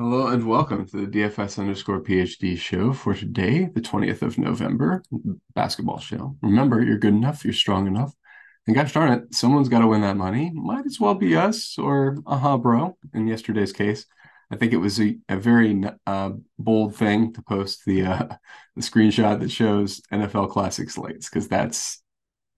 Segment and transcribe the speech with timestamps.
[0.00, 5.02] Hello and welcome to the DFS underscore PhD show for today, the 20th of November,
[5.54, 6.38] basketball show.
[6.40, 8.14] Remember, you're good enough, you're strong enough.
[8.66, 10.52] And gosh darn it, someone's got to win that money.
[10.54, 14.06] Might as well be us or aha, bro, in yesterday's case.
[14.50, 18.28] I think it was a, a very uh, bold thing to post the uh,
[18.76, 22.02] the screenshot that shows NFL Classic slates because that's,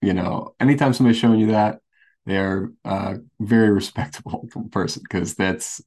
[0.01, 1.81] you know, anytime somebody's showing you that,
[2.25, 5.81] they're a uh, very respectable person because that's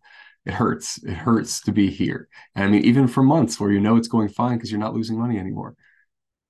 [0.47, 1.03] it hurts.
[1.03, 2.29] It hurts to be here.
[2.55, 4.95] And I mean, even for months where you know it's going fine because you're not
[4.95, 5.75] losing money anymore,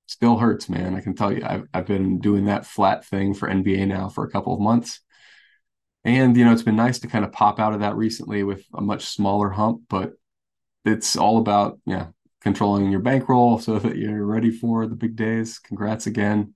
[0.05, 0.95] still hurts, man.
[0.95, 4.23] I can tell you, I've, I've been doing that flat thing for NBA now for
[4.23, 5.01] a couple of months.
[6.03, 8.63] And, you know, it's been nice to kind of pop out of that recently with
[8.73, 10.13] a much smaller hump, but
[10.85, 12.07] it's all about, yeah,
[12.41, 15.57] controlling your bankroll so that you're ready for the big days.
[15.57, 16.53] Congrats again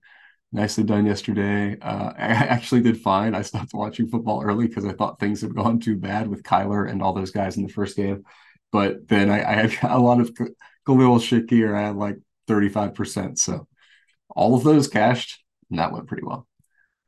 [0.52, 1.78] nicely done yesterday.
[1.80, 3.34] Uh, I actually did fine.
[3.34, 6.88] I stopped watching football early because I thought things had gone too bad with Kyler
[6.88, 8.24] and all those guys in the first game.
[8.70, 10.34] But then I, I had a lot of
[10.86, 11.74] Khalil Shakir.
[11.74, 12.18] I had like
[12.48, 13.38] 35%.
[13.38, 13.66] So
[14.28, 16.46] all of those cashed, and that went pretty well.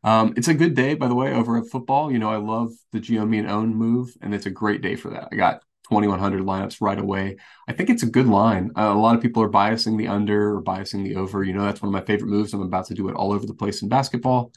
[0.02, 2.12] Um, it's a good day, by the way, over at football.
[2.12, 5.10] You know, I love the geo mean own move, and it's a great day for
[5.10, 5.28] that.
[5.32, 7.36] I got 2100 lineups right away.
[7.68, 8.70] I think it's a good line.
[8.77, 11.44] Uh, a lot of people are biasing the under or biasing the over.
[11.44, 12.52] You know, that's one of my favorite moves.
[12.52, 14.52] I'm about to do it all over the place in basketball,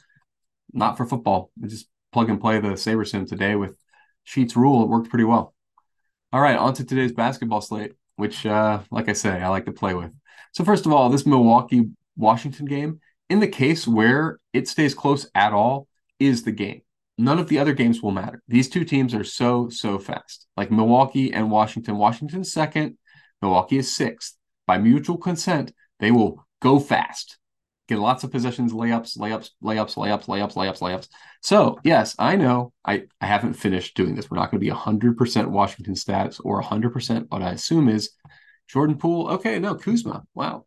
[0.72, 1.50] not for football.
[1.62, 3.76] I just plug and play the SaberSim today with
[4.24, 4.82] Sheets rule.
[4.82, 5.54] It worked pretty well.
[6.32, 9.72] All right, on to today's basketball slate, which, uh, like I say, I like to
[9.72, 10.12] play with.
[10.52, 15.26] So, first of all, this Milwaukee Washington game, in the case where it stays close
[15.34, 16.82] at all, is the game
[17.18, 18.42] none of the other games will matter.
[18.48, 20.46] These two teams are so, so fast.
[20.56, 21.98] Like Milwaukee and Washington.
[21.98, 22.96] Washington's second,
[23.42, 24.36] Milwaukee is sixth.
[24.66, 27.38] By mutual consent, they will go fast.
[27.88, 31.08] Get lots of possessions, layups, layups, layups, layups, layups, layups, layups.
[31.40, 34.30] So, yes, I know I, I haven't finished doing this.
[34.30, 38.10] We're not going to be 100% Washington stacks or 100% what I assume is
[38.68, 39.28] Jordan Poole.
[39.30, 40.24] Okay, no, Kuzma.
[40.34, 40.66] Wow.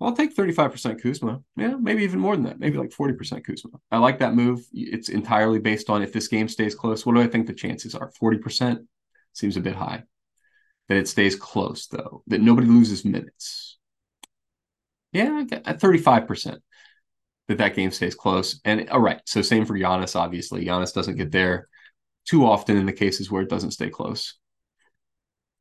[0.00, 1.40] I'll take 35% Kuzma.
[1.56, 2.58] Yeah, maybe even more than that.
[2.58, 3.78] Maybe like 40% Kuzma.
[3.90, 4.60] I like that move.
[4.72, 7.06] It's entirely based on if this game stays close.
[7.06, 8.12] What do I think the chances are?
[8.20, 8.86] 40%
[9.32, 10.02] seems a bit high.
[10.88, 13.78] That it stays close, though, that nobody loses minutes.
[15.12, 16.58] Yeah, at 35%
[17.48, 18.60] that that game stays close.
[18.64, 20.64] And all right, so same for Giannis, obviously.
[20.64, 21.68] Giannis doesn't get there
[22.26, 24.34] too often in the cases where it doesn't stay close.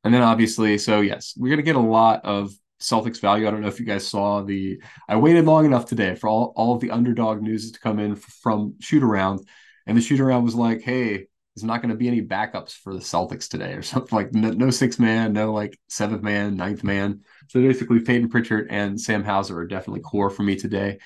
[0.04, 3.48] And then obviously, so yes, we're going to get a lot of Celtics value.
[3.48, 4.82] I don't know if you guys saw the.
[5.08, 8.16] I waited long enough today for all, all of the underdog news to come in
[8.16, 9.48] from shoot around,
[9.88, 12.94] and the shoot around was like, "Hey, there's not going to be any backups for
[12.94, 16.84] the Celtics today, or something like no, no six man, no like seventh man, ninth
[16.84, 21.00] man." So basically, Payton Pritchard and Sam Hauser are definitely core for me today,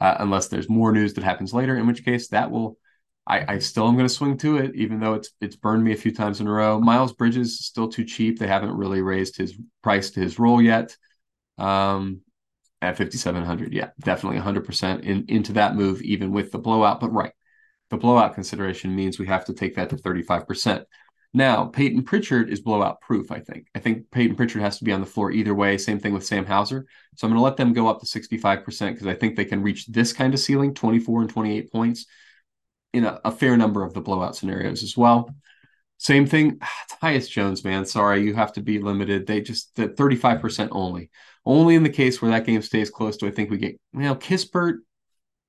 [0.00, 1.76] uh, unless there's more news that happens later.
[1.76, 2.78] In which case, that will.
[3.26, 5.92] I, I still am going to swing to it, even though it's it's burned me
[5.92, 6.78] a few times in a row.
[6.78, 8.38] Miles Bridges still too cheap.
[8.38, 10.94] They haven't really raised his price to his role yet
[11.58, 12.20] um,
[12.82, 13.72] at 5,700.
[13.72, 17.00] Yeah, definitely 100% in, into that move, even with the blowout.
[17.00, 17.32] But right,
[17.90, 20.84] the blowout consideration means we have to take that to 35%.
[21.36, 23.66] Now, Payton Pritchard is blowout proof, I think.
[23.74, 25.76] I think Payton Pritchard has to be on the floor either way.
[25.76, 26.86] Same thing with Sam Hauser.
[27.16, 29.60] So I'm going to let them go up to 65% because I think they can
[29.60, 32.06] reach this kind of ceiling, 24 and 28 points,
[32.92, 35.28] in a, a fair number of the blowout scenarios as well.
[35.98, 36.60] Same thing,
[37.02, 37.84] Tyus Jones, man.
[37.84, 39.26] Sorry, you have to be limited.
[39.26, 41.10] They just the 35% only.
[41.46, 44.00] Only in the case where that game stays close do I think we get, you
[44.00, 44.78] know, Kispert.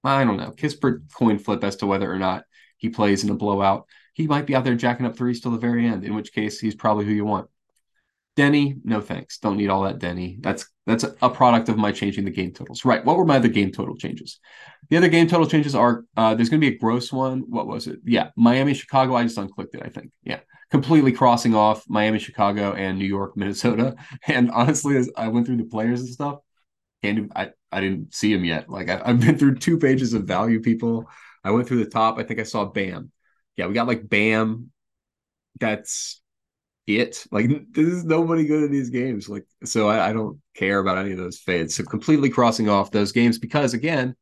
[0.04, 0.52] I don't know.
[0.52, 2.44] Kispert coin flip as to whether or not
[2.78, 3.86] he plays in a blowout.
[4.14, 6.60] He might be out there jacking up threes till the very end, in which case
[6.60, 7.50] he's probably who you want.
[8.36, 9.38] Deni, no thanks.
[9.38, 10.42] Don't need all that Deni.
[10.42, 12.84] That's that's a product of my changing the game totals.
[12.84, 13.04] Right.
[13.04, 14.40] What were my other game total changes?
[14.90, 17.46] The other game total changes are uh, there's going to be a gross one.
[17.48, 18.00] What was it?
[18.04, 19.16] Yeah, Miami, Chicago.
[19.16, 19.82] I just unclicked it.
[19.84, 20.12] I think.
[20.24, 20.42] Yeah,
[20.76, 23.96] completely crossing off Miami, Chicago, and New York, Minnesota.
[24.28, 26.40] And honestly, as I went through the players and stuff,
[27.02, 28.70] and I I didn't see him yet.
[28.70, 31.10] Like I, I've been through two pages of value people.
[31.46, 32.18] I went through the top.
[32.20, 33.12] I think I saw Bam.
[33.56, 34.72] Yeah, we got like Bam.
[35.62, 36.22] That's
[36.88, 37.26] it.
[37.32, 39.30] Like there's nobody good in these games.
[39.30, 41.76] Like so, I, I don't care about any of those fades.
[41.76, 44.16] So completely crossing off those games because again,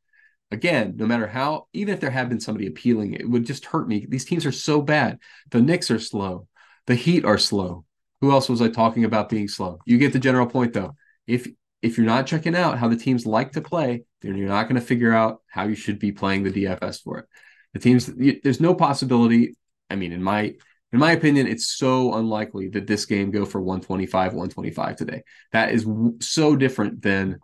[0.54, 3.88] again, no matter how, even if there had been somebody appealing, it would just hurt
[3.88, 4.06] me.
[4.08, 5.20] These teams are so bad.
[5.52, 6.48] The Knicks are slow.
[6.88, 7.86] The Heat are slow.
[8.22, 9.80] Who else was I talking about being slow?
[9.86, 10.96] You get the general point though.
[11.28, 11.48] If
[11.82, 14.80] if you're not checking out how the teams like to play, then you're not going
[14.80, 17.26] to figure out how you should be playing the DFS for it.
[17.74, 19.58] The teams, there's no possibility.
[19.90, 20.54] I mean, in my
[20.94, 25.24] in my opinion, it's so unlikely that this game go for 125, 125 today.
[25.52, 25.88] That is
[26.22, 27.40] so different than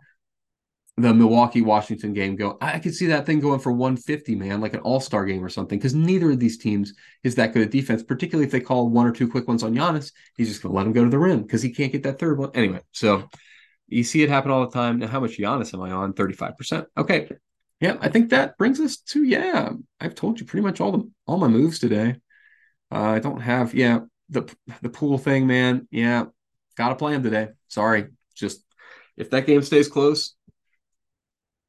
[1.00, 2.58] the Milwaukee Washington game go.
[2.60, 5.48] I could see that thing going for 150, man, like an all star game or
[5.48, 8.88] something, because neither of these teams is that good at defense, particularly if they call
[8.88, 10.12] one or two quick ones on Giannis.
[10.36, 12.18] He's just going to let him go to the rim because he can't get that
[12.18, 12.50] third one.
[12.54, 13.28] Anyway, so
[13.88, 14.98] you see it happen all the time.
[14.98, 16.12] Now, how much Giannis am I on?
[16.12, 16.86] 35%.
[16.96, 17.30] Okay.
[17.80, 19.70] Yeah, I think that brings us to, yeah,
[20.00, 22.16] I've told you pretty much all the all my moves today.
[22.92, 25.88] Uh, I don't have, yeah, the the Poole thing, man.
[25.90, 26.26] Yeah,
[26.76, 27.48] gotta play him today.
[27.68, 28.08] Sorry.
[28.34, 28.64] Just
[29.16, 30.34] if that game stays close,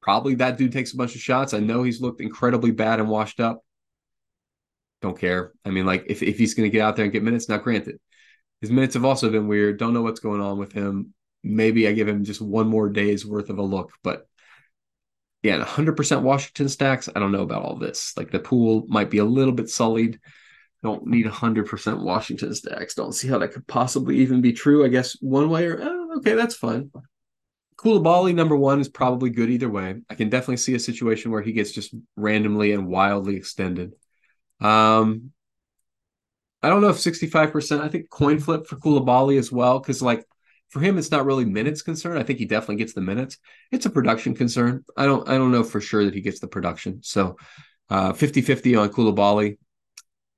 [0.01, 1.53] Probably that dude takes a bunch of shots.
[1.53, 3.63] I know he's looked incredibly bad and washed up.
[5.01, 5.51] Don't care.
[5.65, 7.63] I mean, like if, if he's going to get out there and get minutes, not
[7.63, 7.99] granted.
[8.61, 9.79] His minutes have also been weird.
[9.79, 11.13] Don't know what's going on with him.
[11.43, 14.27] Maybe I give him just one more day's worth of a look, but
[15.41, 17.09] yeah, 100% Washington stacks.
[17.15, 18.13] I don't know about all this.
[18.15, 20.19] Like the pool might be a little bit sullied.
[20.83, 22.93] Don't need 100% Washington stacks.
[22.93, 24.85] Don't see how that could possibly even be true.
[24.85, 26.91] I guess one way or oh, okay, that's fine.
[27.81, 29.95] Coulibaly number one is probably good either way.
[30.09, 33.93] I can definitely see a situation where he gets just randomly and wildly extended.
[34.59, 35.31] Um,
[36.61, 37.81] I don't know if 65%.
[37.81, 40.23] I think coin flip for Coulibaly as well, because like
[40.69, 42.17] for him, it's not really minutes concern.
[42.17, 43.37] I think he definitely gets the minutes.
[43.71, 44.85] It's a production concern.
[44.95, 47.01] I don't I don't know for sure that he gets the production.
[47.01, 47.37] So
[47.89, 49.57] uh 50-50 on Coulibaly.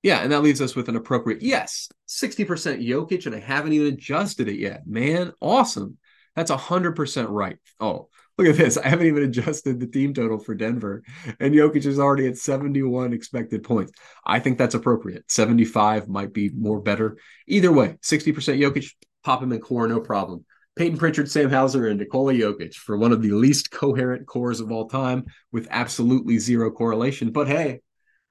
[0.01, 3.93] Yeah, and that leaves us with an appropriate yes, 60% Jokic, and I haven't even
[3.93, 4.87] adjusted it yet.
[4.87, 5.97] Man, awesome.
[6.35, 7.57] That's 100% right.
[7.79, 8.77] Oh, look at this.
[8.77, 11.03] I haven't even adjusted the team total for Denver,
[11.39, 13.91] and Jokic is already at 71 expected points.
[14.25, 15.29] I think that's appropriate.
[15.31, 17.17] 75 might be more better.
[17.47, 18.91] Either way, 60% Jokic,
[19.23, 20.45] pop him in core, no problem.
[20.75, 24.71] Peyton Pritchard, Sam Hauser, and Nikola Jokic for one of the least coherent cores of
[24.71, 27.31] all time with absolutely zero correlation.
[27.31, 27.81] But hey,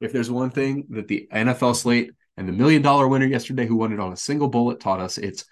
[0.01, 3.77] if there's one thing that the NFL slate and the million dollar winner yesterday who
[3.77, 5.45] won it on a single bullet taught us, it's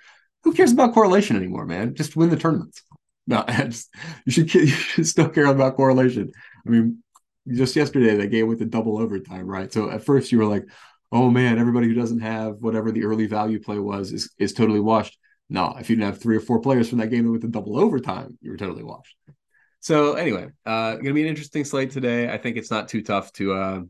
[0.43, 1.95] who cares about correlation anymore, man?
[1.95, 2.83] Just win the tournaments.
[3.27, 3.95] No, just,
[4.27, 6.33] you should you should still care about correlation.
[6.67, 7.03] I mean,
[7.49, 9.73] just yesterday they gave with the double overtime, right?
[9.73, 10.65] So at first you were like,
[11.13, 14.81] oh man, everybody who doesn't have whatever the early value play was is is totally
[14.81, 15.17] washed.
[15.49, 17.79] No, if you didn't have three or four players from that game with the double
[17.79, 19.17] overtime, you were totally washed.
[19.81, 22.31] So anyway, uh, gonna be an interesting slate today.
[22.31, 23.81] I think it's not too tough to uh,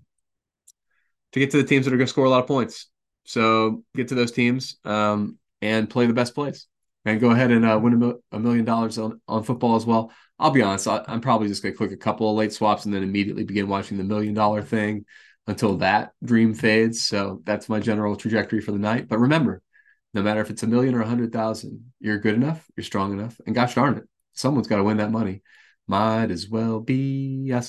[1.33, 2.89] to get to the teams that are gonna score a lot of points.
[3.25, 4.77] So get to those teams.
[4.85, 6.67] Um, and play the best plays
[7.05, 10.13] and go ahead and uh, win a, million dollars on, on football as well.
[10.39, 12.85] I'll be honest, I, am probably just going to click a couple of late swaps
[12.85, 15.05] and then immediately begin watching the million dollar thing
[15.47, 17.03] until that dream fades.
[17.03, 19.09] So that's my general trajectory for the night.
[19.09, 19.63] But remember,
[20.15, 23.13] no matter if it's a million or a hundred thousand, you're good enough, you're strong
[23.13, 25.43] enough, and gosh darn it, someone's got to win that money.
[25.87, 27.69] Might as well be us.